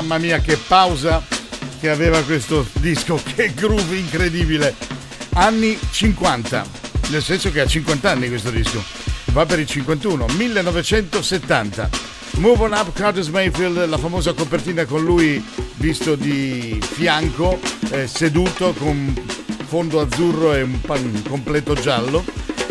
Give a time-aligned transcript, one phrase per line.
[0.00, 1.22] Mamma mia che pausa
[1.78, 4.74] che aveva questo disco, che groove incredibile.
[5.34, 6.66] Anni 50,
[7.10, 8.82] nel senso che ha 50 anni questo disco.
[9.26, 11.90] Va per i 51, 1970.
[12.36, 17.60] Move on up Curtis Mayfield, la famosa copertina con lui visto di fianco,
[17.90, 19.12] eh, seduto con
[19.66, 22.24] fondo azzurro e un, un completo giallo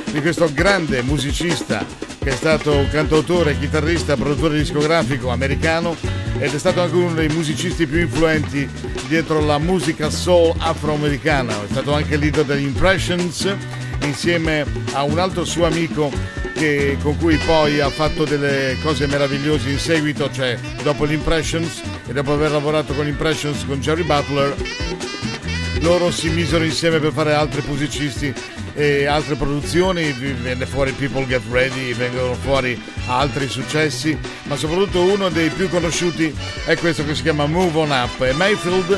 [0.05, 1.85] di questo grande musicista
[2.29, 5.95] che è stato cantautore, chitarrista, produttore discografico americano
[6.37, 8.69] ed è stato anche uno dei musicisti più influenti
[9.07, 11.63] dietro la musica soul afroamericana.
[11.63, 13.51] È stato anche leader degli Impressions
[14.03, 16.11] insieme a un altro suo amico
[16.53, 21.81] che- con cui poi ha fatto delle cose meravigliose in seguito, cioè dopo gli Impressions
[22.07, 24.55] e dopo aver lavorato con gli Impressions con Jerry Butler
[25.81, 28.33] loro si misero insieme per fare altri musicisti
[28.79, 35.27] e altre produzioni, venne fuori People Get Ready, vengono fuori altri successi, ma soprattutto uno
[35.27, 36.33] dei più conosciuti
[36.65, 38.97] è questo che si chiama Move On Up e Mayfield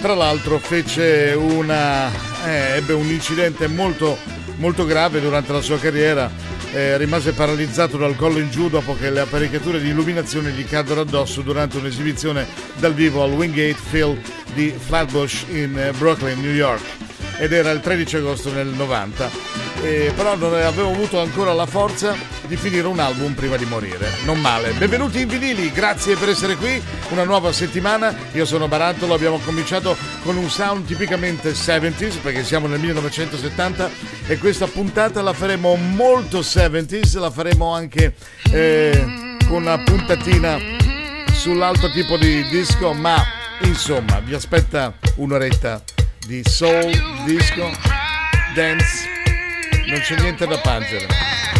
[0.00, 2.08] tra l'altro fece una,
[2.44, 4.16] eh, ebbe un incidente molto,
[4.58, 6.30] molto grave durante la sua carriera
[6.70, 11.00] eh, rimase paralizzato dal collo in giù dopo che le apparecchiature di illuminazione gli caddero
[11.00, 12.46] addosso durante un'esibizione
[12.76, 14.20] dal vivo al Wingate Phil
[14.54, 17.05] di Flatbush in eh, Brooklyn, New York.
[17.38, 19.30] Ed era il 13 agosto del 90.
[19.82, 22.16] Eh, però non avevo avuto ancora la forza
[22.46, 24.10] di finire un album prima di morire.
[24.24, 24.72] Non male.
[24.72, 26.82] Benvenuti in vinili, grazie per essere qui.
[27.10, 28.14] Una nuova settimana.
[28.32, 33.90] Io sono Barattolo, abbiamo cominciato con un sound tipicamente 70s perché siamo nel 1970
[34.26, 38.14] e questa puntata la faremo molto 70s, la faremo anche
[38.50, 40.58] eh, con una puntatina
[41.32, 43.22] sull'altro tipo di disco, ma
[43.60, 45.95] insomma vi aspetta un'oretta
[46.26, 46.90] di soul,
[47.24, 47.70] disco,
[48.54, 49.06] dance,
[49.86, 51.06] non c'è niente da piangere.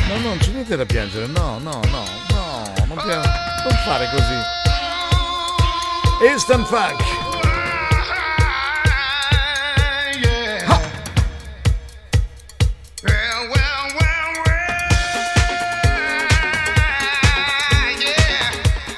[0.08, 4.08] No, no, non c'è niente da piangere, no, no, no, no, non, pia- non fare
[4.10, 4.34] così.
[6.32, 7.24] Instant Funk.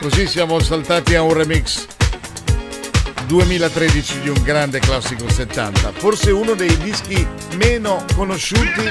[0.01, 1.98] Così siamo saltati a un remix
[3.29, 7.27] 2013 di un grande classico 70, forse uno dei dischi
[7.57, 8.83] meno conosciuti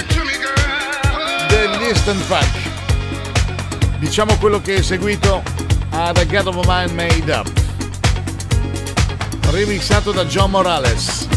[1.47, 3.97] degli Instant Funk.
[3.97, 5.41] Diciamo quello che è seguito
[5.89, 7.51] ad A God of a Mind Made Up,
[9.49, 11.27] remixato da John Morales,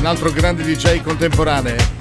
[0.00, 1.99] un altro grande DJ contemporaneo.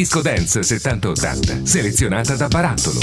[0.00, 3.00] Disco dance 70-80, selezionata da Barattolo.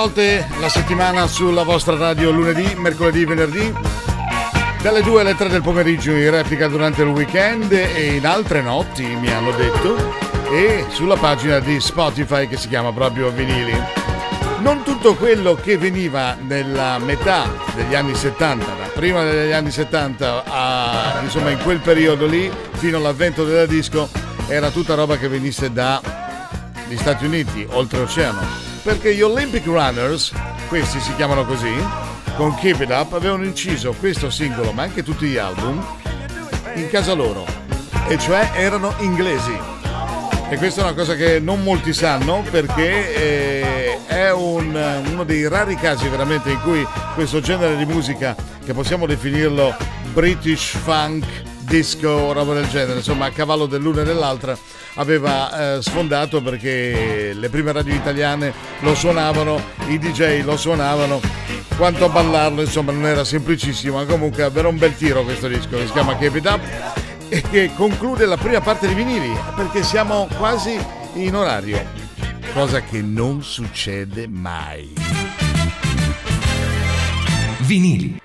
[0.00, 3.70] Volte la settimana sulla vostra radio lunedì, mercoledì, venerdì,
[4.80, 9.04] dalle 2 alle 3 del pomeriggio in replica durante il weekend e in altre notti,
[9.04, 9.96] mi hanno detto,
[10.50, 13.78] e sulla pagina di Spotify che si chiama proprio Vinili.
[14.60, 20.44] Non tutto quello che veniva nella metà degli anni 70, da prima degli anni 70
[20.46, 24.08] a insomma in quel periodo lì, fino all'avvento della disco,
[24.48, 30.32] era tutta roba che venisse dagli Stati Uniti, oltreoceano perché gli Olympic Runners,
[30.68, 31.72] questi si chiamano così,
[32.36, 35.84] con Keep It Up avevano inciso questo singolo, ma anche tutti gli album,
[36.74, 37.44] in casa loro,
[38.08, 39.56] e cioè erano inglesi.
[40.48, 45.46] E questa è una cosa che non molti sanno perché eh, è un, uno dei
[45.46, 46.84] rari casi veramente in cui
[47.14, 48.34] questo genere di musica,
[48.64, 49.76] che possiamo definirlo
[50.12, 51.24] British funk,
[51.70, 54.58] disco, roba del genere, insomma a cavallo dell'una e dell'altra,
[54.94, 61.20] aveva eh, sfondato perché le prime radio italiane lo suonavano, i DJ lo suonavano,
[61.76, 65.76] quanto a ballarlo insomma non era semplicissimo, ma comunque era un bel tiro questo disco
[65.76, 66.60] che si chiama Keep It Up
[67.28, 70.76] e che conclude la prima parte di vinili perché siamo quasi
[71.14, 71.84] in orario,
[72.52, 74.92] cosa che non succede mai.
[77.60, 78.20] Vinili.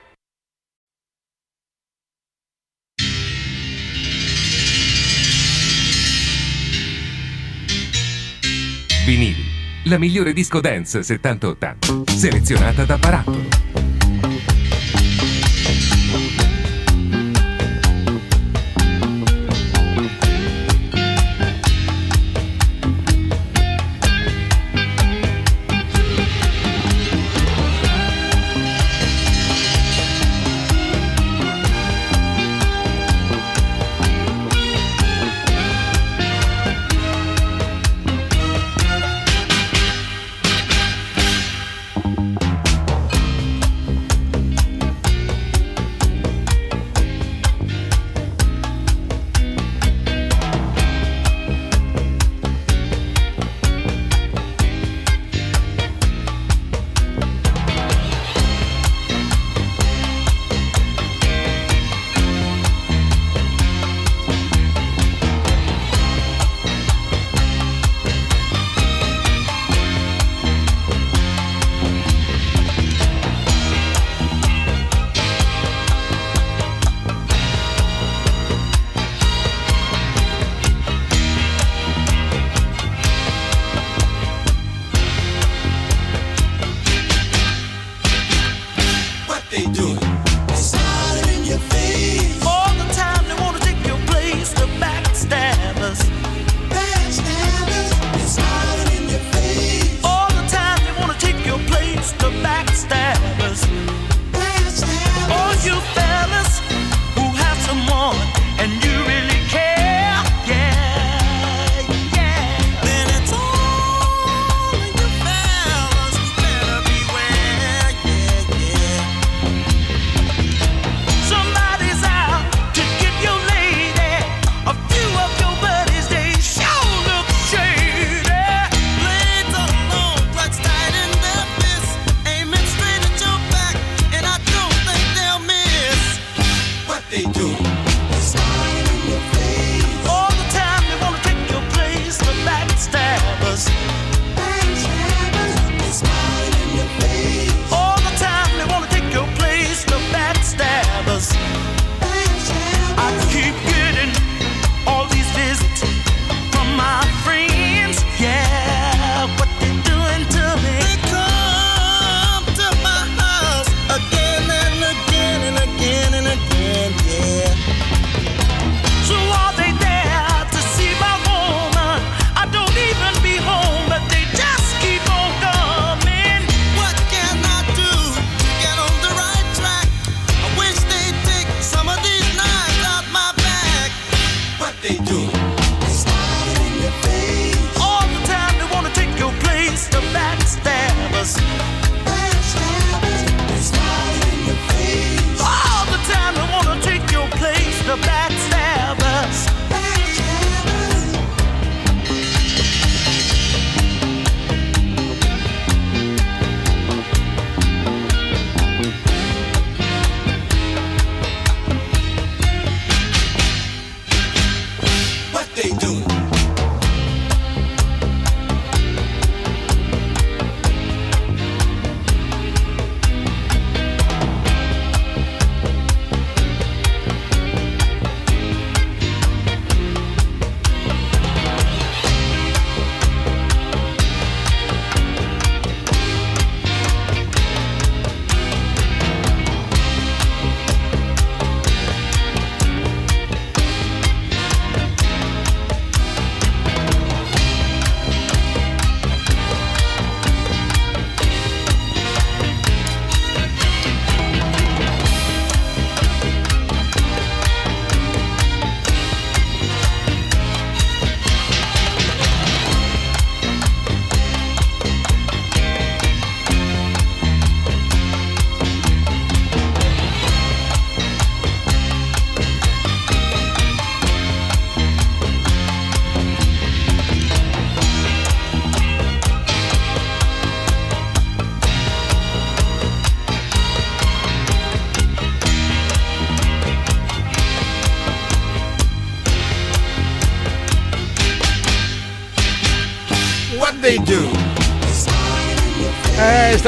[9.05, 9.43] Vinili,
[9.83, 13.94] la migliore disco dance 70-80, selezionata da Barattolo.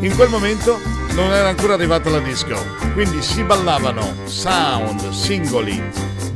[0.00, 0.78] in quel momento
[1.14, 5.82] non era ancora arrivata la disco, quindi si ballavano sound, singoli,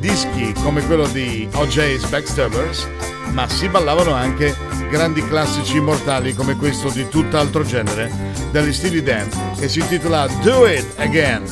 [0.04, 2.86] dischi come quello di OJ's Backstabbers
[3.30, 4.54] ma si ballavano anche
[4.90, 8.12] grandi classici immortali come questo di tutt'altro genere
[8.50, 9.26] degli stili Dan
[9.58, 11.42] che si intitola Do It Again.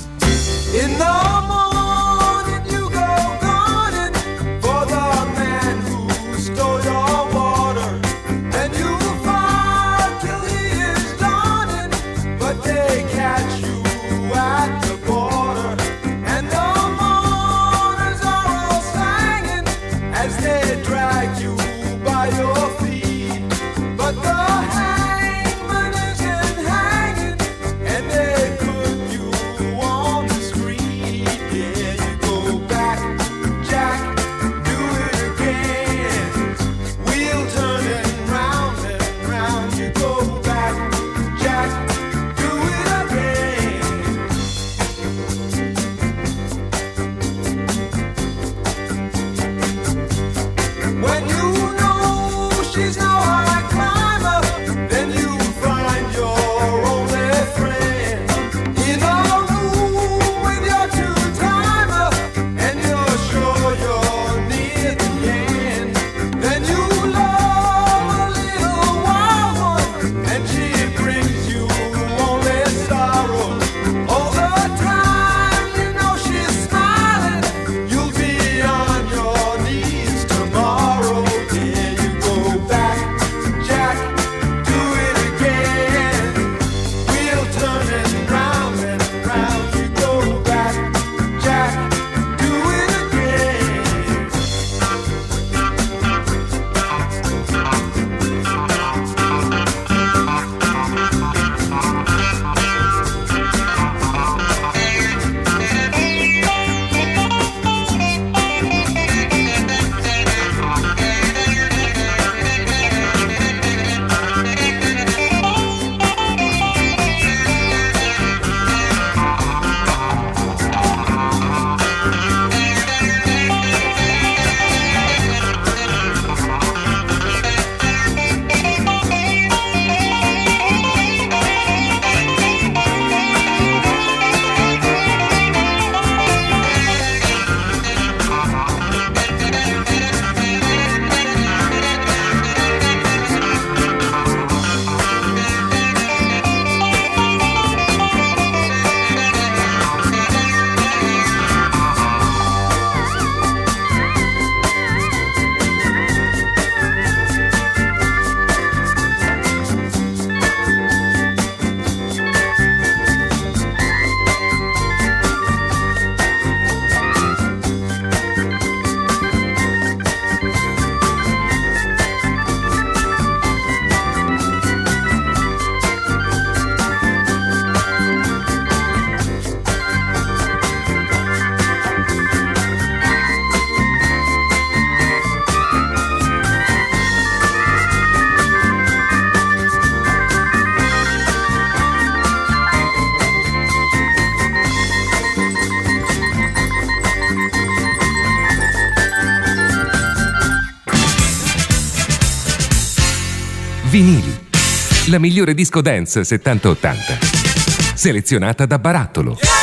[205.13, 207.95] La migliore disco dance 70-80.
[207.95, 209.37] Selezionata da Barattolo.
[209.39, 209.62] Just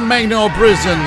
[0.00, 0.98] don't make no prison.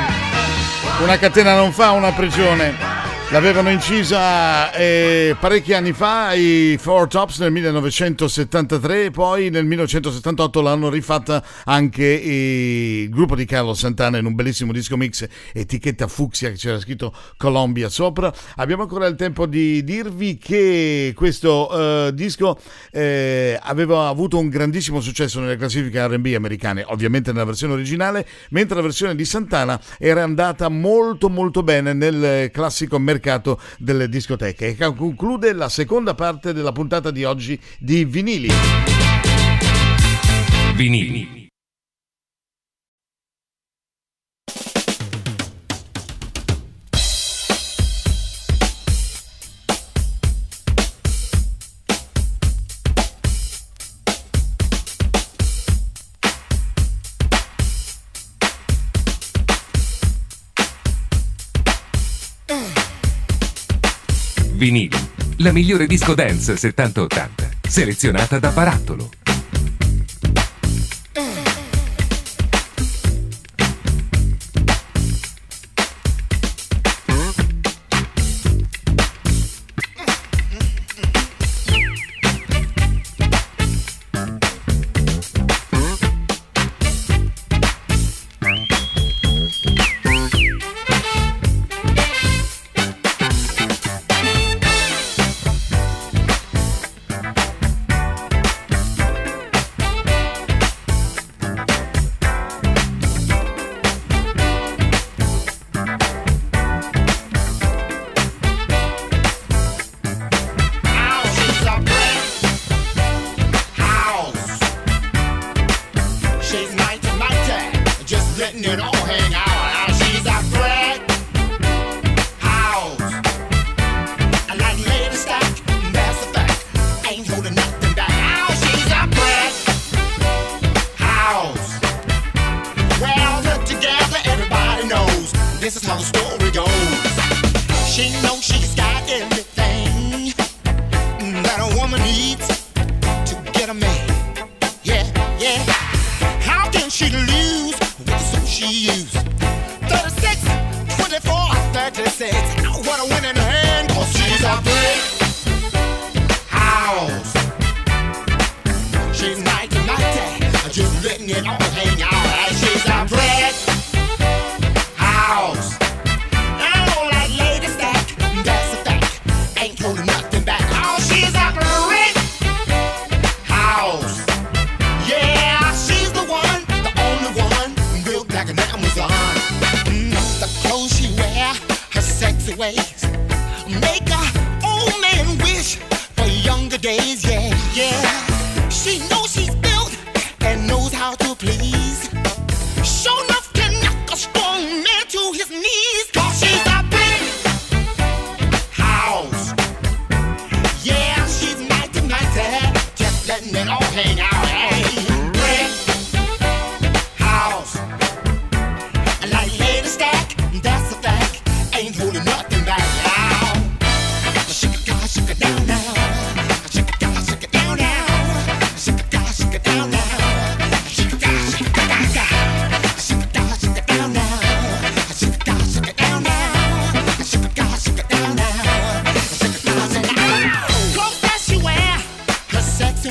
[1.01, 2.92] Una catena non fa una prigione.
[3.33, 10.87] L'avevano incisa eh, parecchi anni fa i Four Tops nel 1973, poi nel 1978 l'hanno
[10.87, 16.57] rifatta anche il gruppo di Carlo Santana in un bellissimo disco mix etichetta fucsia che
[16.57, 18.31] c'era scritto Colombia sopra.
[18.57, 21.71] Abbiamo ancora il tempo di dirvi che questo
[22.05, 22.59] eh, disco
[22.91, 28.75] eh, aveva avuto un grandissimo successo nelle classifiche R&B americane, ovviamente nella versione originale, mentre
[28.75, 33.21] la versione di Santana era andata molto molto bene nel classico mercato
[33.77, 38.49] delle discoteche e conclude la seconda parte della puntata di oggi di vinili.
[40.75, 41.42] Vinili.
[64.63, 64.95] Vinili.
[65.39, 67.67] La migliore disco dance 70-80.
[67.67, 69.09] Selezionata da Barattolo.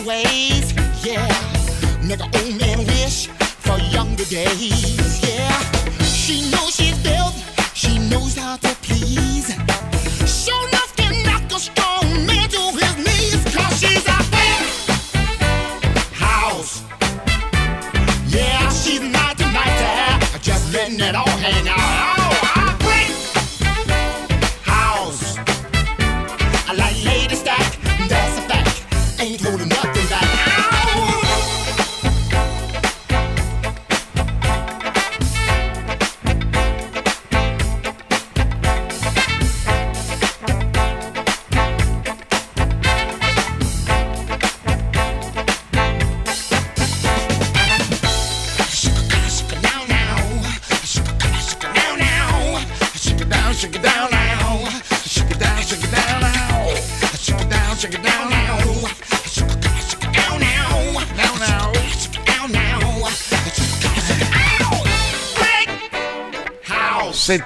[0.04, 0.72] ways,
[1.04, 1.28] yeah.
[2.02, 5.52] Never old man wish for younger days, yeah.
[6.02, 7.34] She knows she's built,
[7.74, 9.48] she knows how to please.
[10.26, 10.60] Show
[11.24, 13.44] knock a strong man to his
[13.80, 14.06] she's
[16.12, 16.82] house.
[18.28, 21.81] Yeah, she's not to have, just letting it all hang out.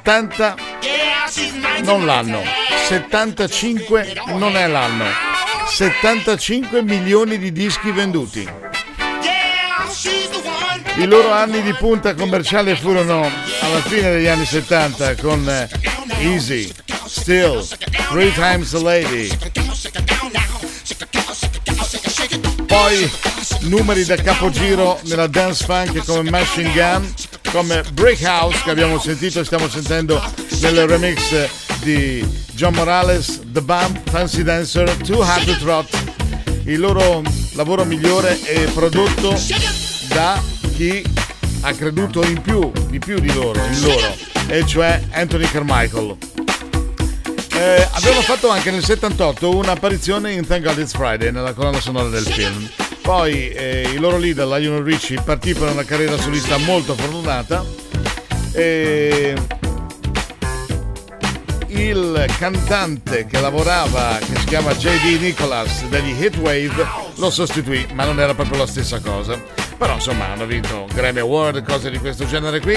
[0.06, 0.54] 70
[1.82, 2.40] non l'anno,
[2.86, 5.04] 75 non è l'anno,
[5.68, 8.48] 75 milioni di dischi venduti.
[10.98, 15.68] I loro anni di punta commerciale furono alla fine degli anni 70 con eh,
[16.20, 16.72] Easy,
[17.06, 17.66] Still,
[18.10, 19.36] Three Times a Lady.
[22.64, 23.10] Poi
[23.62, 27.12] numeri da capogiro nella dance funk come Machine Gun
[27.50, 30.22] come Break House che abbiamo sentito e stiamo sentendo
[30.60, 31.48] nel remix
[31.80, 35.88] di John Morales, The Bump, Fancy Dancer, Too Hard to Trot.
[36.64, 39.38] Il loro lavoro migliore è prodotto
[40.08, 40.42] da
[40.74, 41.04] chi
[41.60, 46.16] ha creduto in più, di più di loro, in loro, e cioè Anthony Carmichael.
[47.52, 52.08] Eh, abbiamo fatto anche nel 78 un'apparizione in Thank God It's Friday nella colonna sonora
[52.08, 52.85] del film.
[53.06, 57.64] Poi eh, i loro leader, Lionel Richie, partì per una carriera solista molto fortunata.
[58.50, 59.32] E
[61.68, 66.84] il cantante che lavorava, che si chiama JD Nicholas degli Hitwave,
[67.18, 69.40] lo sostituì, ma non era proprio la stessa cosa.
[69.78, 72.76] Però insomma hanno vinto Grammy Award, cose di questo genere qui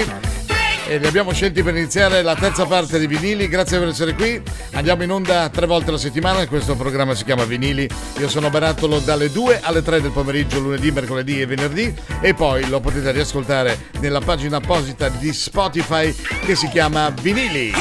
[0.86, 3.48] e li abbiamo scelti per iniziare la terza parte di Vinili.
[3.48, 4.40] Grazie per essere qui.
[4.72, 6.46] Andiamo in onda tre volte alla settimana.
[6.46, 7.88] Questo programma si chiama Vinili.
[8.18, 11.94] Io sono Barattolo dalle 2 alle 3 del pomeriggio, lunedì, mercoledì e venerdì.
[12.20, 17.72] E poi lo potete riascoltare nella pagina apposita di Spotify che si chiama Vinili.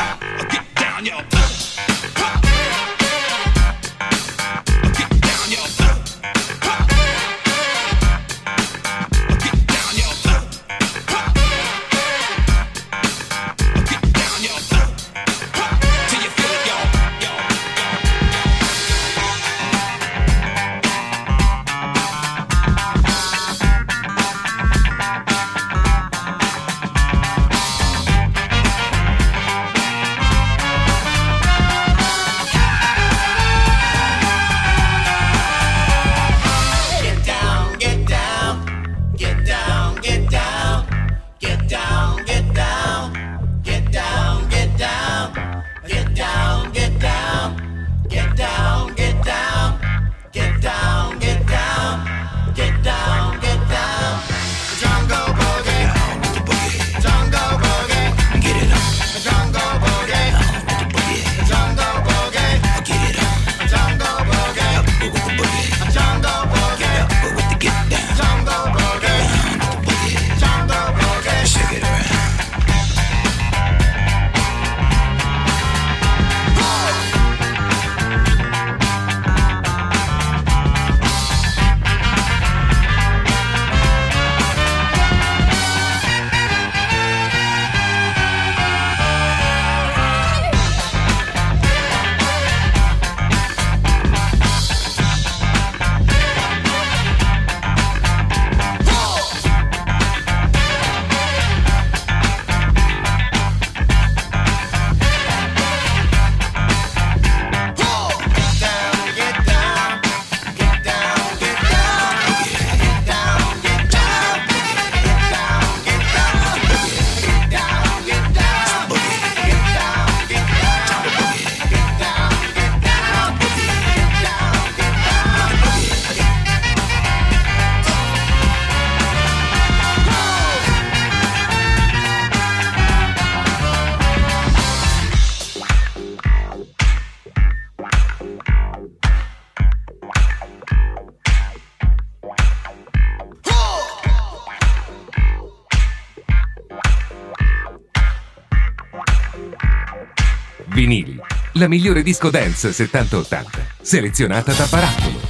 [151.69, 153.45] Migliore disco dance 70-80,
[153.81, 155.28] selezionata da Barattolo.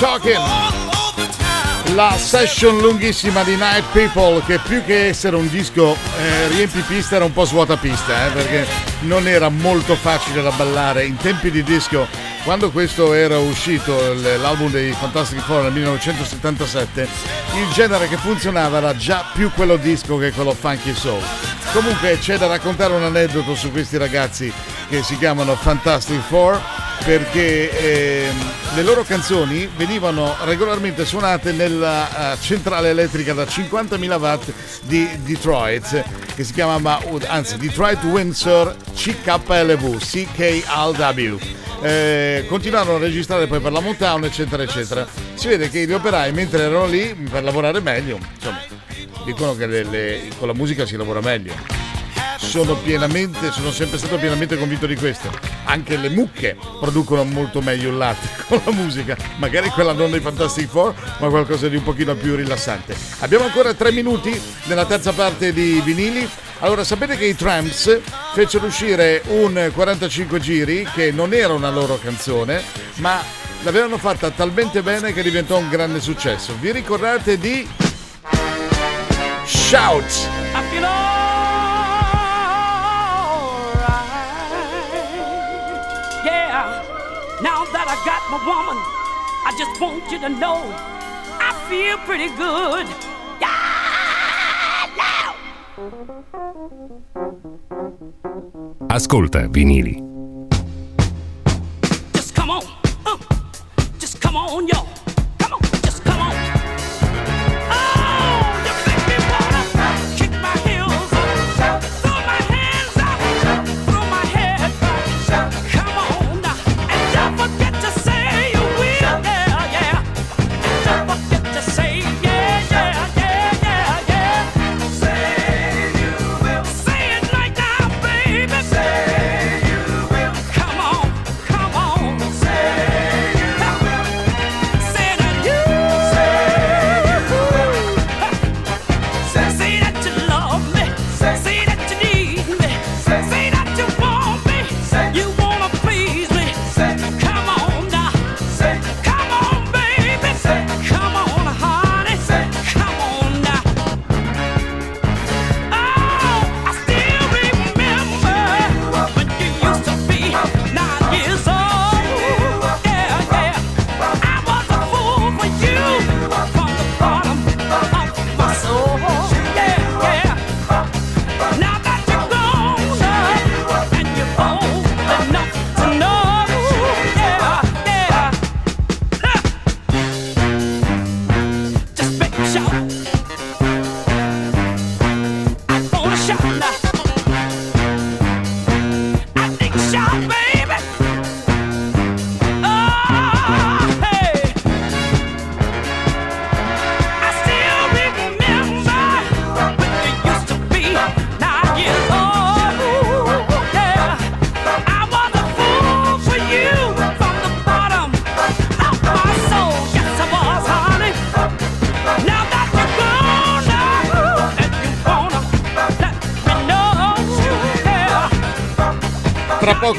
[0.00, 0.38] Talking.
[1.94, 7.16] La session lunghissima di Night People che più che essere un disco eh, riempi pista
[7.16, 8.66] era un po' svuota pista eh, perché
[9.00, 11.04] non era molto facile da ballare.
[11.04, 12.06] In tempi di disco
[12.44, 17.08] quando questo era uscito l'album dei Fantastic Four nel 1977
[17.56, 21.22] il genere che funzionava era già più quello disco che quello funky soul.
[21.74, 24.50] Comunque c'è da raccontare un aneddoto su questi ragazzi
[24.88, 26.58] che si chiamano Fantastic Four
[27.04, 28.28] perché eh,
[28.74, 36.04] le loro canzoni venivano regolarmente suonate nella uh, centrale elettrica da 50.000 watt di Detroit
[36.34, 36.78] che si chiama
[37.26, 41.38] anzi Detroit Windsor CKLV CKLW
[41.82, 45.06] eh, continuarono a registrare poi per la Motown eccetera eccetera.
[45.34, 48.60] Si vede che gli operai mentre erano lì per lavorare meglio insomma
[49.24, 51.54] dicono che le, le, con la musica si lavora meglio
[52.40, 55.30] sono pienamente, sono sempre stato pienamente convinto di questo.
[55.64, 60.20] Anche le mucche producono molto meglio il latte con la musica, magari quella non dei
[60.20, 62.96] Fantastic Four, ma qualcosa di un pochino più rilassante.
[63.20, 66.28] Abbiamo ancora tre minuti nella terza parte di vinili.
[66.60, 68.00] Allora, sapete che i Tramps
[68.34, 72.62] fecero uscire un 45 giri che non era una loro canzone,
[72.96, 73.22] ma
[73.62, 76.54] l'avevano fatta talmente bene che diventò un grande successo.
[76.58, 77.66] Vi ricordate di
[79.46, 80.28] Shout?
[80.54, 81.19] I
[88.30, 88.78] my woman.
[89.44, 90.62] I just want you to know
[91.42, 92.86] I feel pretty good.
[93.40, 93.70] Yeah.
[98.88, 100.02] Ascolta vinili.
[102.12, 102.62] Just come on.
[103.06, 103.16] Uh,
[103.98, 104.89] just come on, y'all.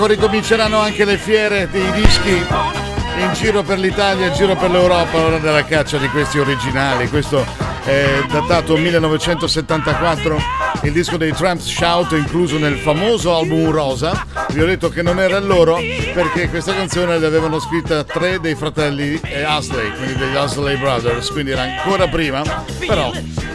[0.01, 5.15] Poco ricominceranno anche le fiere dei dischi in giro per l'Italia, in giro per l'Europa,
[5.17, 7.07] ora della caccia di questi originali.
[7.07, 7.45] Questo
[7.83, 10.41] è datato 1974,
[10.83, 14.25] il disco dei Tramps Shout incluso nel famoso album Rosa.
[14.49, 15.77] Vi ho detto che non era loro
[16.13, 21.61] perché questa canzone l'avevano scritta tre dei fratelli Husley, quindi degli Husley Brothers, quindi era
[21.61, 22.41] ancora prima,
[22.87, 23.11] però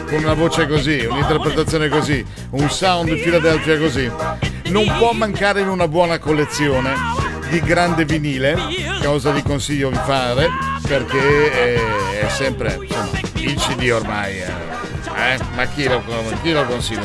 [0.07, 4.09] con una voce così, un'interpretazione così, un sound Philadelphia così,
[4.69, 6.93] non può mancare in una buona collezione
[7.49, 8.57] di grande vinile,
[9.03, 10.49] cosa vi consiglio di fare
[10.87, 16.01] perché è, è sempre insomma, il CD ormai, eh, ma chi lo,
[16.41, 16.99] chi lo CD?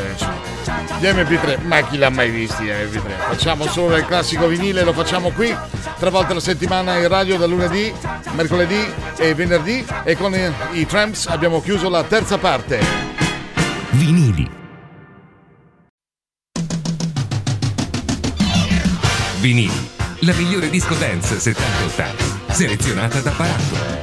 [0.98, 3.10] Gli MP3, ma chi l'ha mai visti gli MP3?
[3.28, 5.54] Facciamo solo il classico vinile, lo facciamo qui,
[5.98, 7.92] tre volte alla settimana in radio da lunedì,
[8.32, 8.84] mercoledì
[9.16, 12.80] e venerdì e con i, i Tramps abbiamo chiuso la terza parte.
[13.90, 14.61] Vinili.
[19.42, 19.88] Vinili,
[20.20, 24.01] la migliore disco dance 70-80, selezionata da Barato.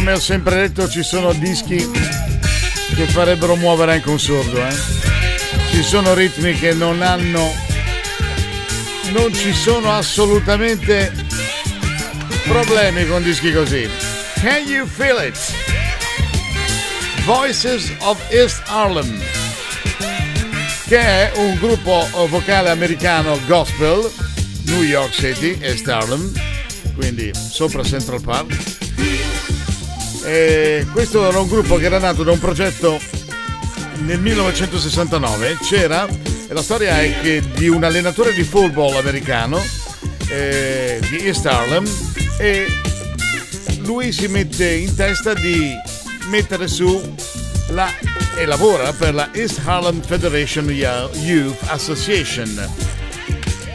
[0.00, 4.74] Come ho sempre detto, ci sono dischi che farebbero muovere anche un sordo, eh?
[5.72, 7.52] Ci sono ritmi che non hanno.
[9.12, 11.12] Non ci sono assolutamente
[12.44, 13.86] problemi con dischi così.
[14.40, 15.38] Can you feel it?
[17.26, 19.20] Voices of East Harlem,
[20.86, 24.10] che è un gruppo vocale americano gospel,
[24.64, 26.32] New York City, East Harlem,
[26.94, 28.69] quindi sopra Central Park.
[30.32, 33.00] E questo era un gruppo che era nato da un progetto
[34.04, 35.58] nel 1969.
[35.60, 36.06] C'era,
[36.46, 39.60] la storia è che di un allenatore di football americano
[40.28, 41.84] eh, di East Harlem
[42.38, 42.68] e
[43.78, 45.72] lui si mette in testa di
[46.28, 47.16] mettere su
[47.70, 47.92] la,
[48.36, 52.72] e lavora per la East Harlem Federation Youth Association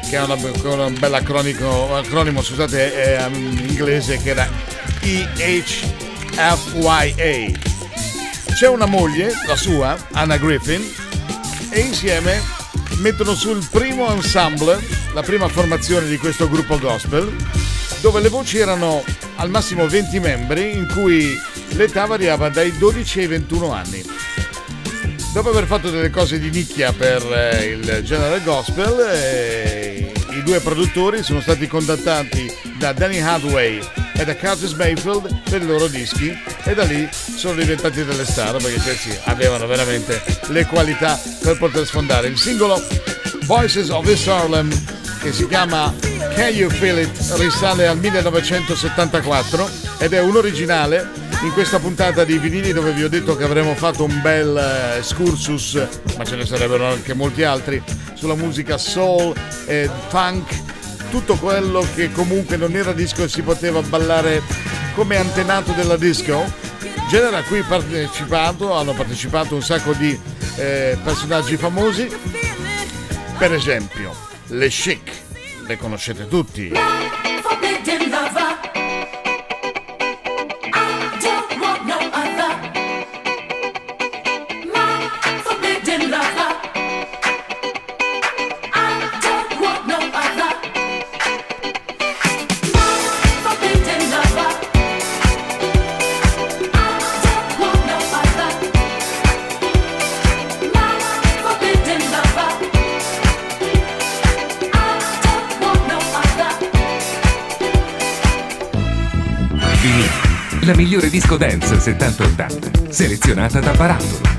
[0.10, 4.48] che è una, un bel acronimo, scusate, è, in inglese che era
[6.38, 7.52] EHFYA.
[8.54, 10.84] C'è una moglie, la sua, Anna Griffin,
[11.70, 12.42] e insieme
[12.98, 14.80] mettono su il primo ensemble,
[15.14, 17.34] la prima formazione di questo gruppo gospel,
[18.02, 19.04] dove le voci erano
[19.38, 21.38] al massimo 20 membri, in cui
[21.70, 24.04] l'età variava dai 12 ai 21 anni.
[25.34, 30.60] Dopo aver fatto delle cose di nicchia per eh, il genere gospel, eh, i due
[30.60, 36.36] produttori sono stati contattati da Danny Hathaway e da Curtis Mayfield per i loro dischi
[36.64, 41.58] e da lì sono diventati delle star perché cioè, sì, avevano veramente le qualità per
[41.58, 42.28] poter sfondare.
[42.28, 42.82] Il singolo
[43.44, 44.70] Voices of East Harlem
[45.22, 45.94] che si chiama
[46.36, 52.38] Can You Feel It risale al 1974 ed è un originale in questa puntata di
[52.38, 55.88] vinili dove vi ho detto che avremmo fatto un bel eh, excursus,
[56.18, 57.82] ma ce ne sarebbero anche molti altri,
[58.14, 59.34] sulla musica soul
[59.66, 60.65] e funk,
[61.16, 64.42] tutto quello che comunque non era disco e si poteva ballare
[64.96, 66.44] come antenato della disco.
[67.10, 70.20] Genere a cui partecipato, hanno partecipato un sacco di
[70.58, 72.10] eh, personaggi famosi,
[73.38, 74.14] per esempio
[74.48, 75.10] le Chic,
[75.66, 76.74] le conoscete tutti.
[110.66, 114.35] La migliore disco dance 70-80, selezionata da Barattolo.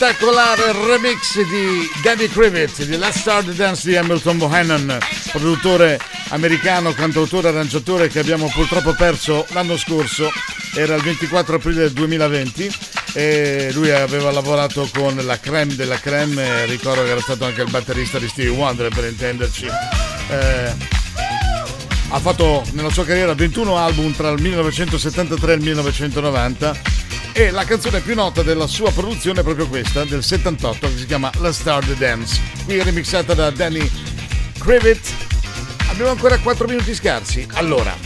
[0.00, 4.98] Spettacolare remix di Danny Krivit di Last Star Dance di Hamilton Bohannon,
[5.30, 10.32] produttore americano, cantautore, arrangiatore che abbiamo purtroppo perso l'anno scorso,
[10.74, 12.74] era il 24 aprile del 2020
[13.12, 17.70] e lui aveva lavorato con la creme della creme, ricordo che era stato anche il
[17.70, 19.66] batterista di Stevie Wonder per intenderci.
[19.66, 20.72] Eh,
[22.08, 26.99] ha fatto nella sua carriera 21 album tra il 1973 e il 1990
[27.42, 31.06] e la canzone più nota della sua produzione è proprio questa, del 78, che si
[31.06, 33.90] chiama La Star the Dance, qui remixata da Danny
[34.58, 35.10] Krivit.
[35.88, 37.46] Abbiamo ancora 4 minuti scarsi.
[37.52, 37.96] Allora,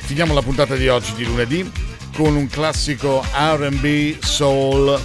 [0.00, 1.70] finiamo la puntata di oggi di lunedì
[2.16, 5.00] con un classico RB soul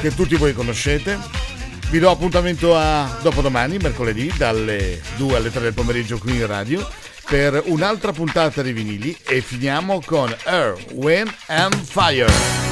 [0.00, 1.18] che tutti voi conoscete.
[1.90, 6.88] Vi do appuntamento a dopodomani, mercoledì, dalle 2 alle 3 del pomeriggio qui in radio
[7.28, 12.63] per un'altra puntata di vinili e finiamo con Air, Wind and Fire.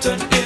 [0.00, 0.37] turn